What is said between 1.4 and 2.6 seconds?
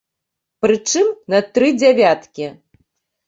тры дзявяткі.